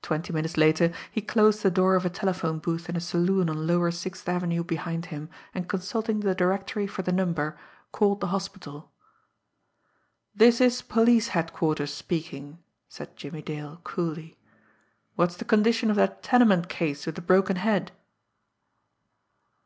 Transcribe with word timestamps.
Twenty 0.00 0.32
minutes 0.32 0.56
later, 0.56 0.94
he 1.12 1.20
closed 1.20 1.62
the 1.62 1.70
door 1.70 1.94
of 1.94 2.06
a 2.06 2.08
telephone 2.08 2.58
booth 2.58 2.88
in 2.88 2.96
a 2.96 3.02
saloon 3.02 3.50
on 3.50 3.66
lower 3.66 3.90
Sixth 3.90 4.26
Avenue 4.26 4.64
behind 4.64 5.04
him, 5.12 5.28
and 5.52 5.68
consulting 5.68 6.20
the 6.20 6.34
directory 6.34 6.86
for 6.86 7.02
the 7.02 7.12
number, 7.12 7.54
called 7.92 8.20
the 8.20 8.28
hospital. 8.28 8.90
"This 10.34 10.58
is 10.58 10.80
police 10.80 11.28
headquarters 11.36 11.92
speaking," 11.92 12.60
said 12.88 13.14
Jimmie 13.14 13.42
Dale 13.42 13.82
coolly. 13.84 14.38
"What's 15.16 15.36
the 15.36 15.44
condition 15.44 15.90
of 15.90 15.96
that 15.96 16.22
tenement 16.22 16.70
case 16.70 17.04
with 17.04 17.16
the 17.16 17.20
broken 17.20 17.56
head?" 17.56 17.92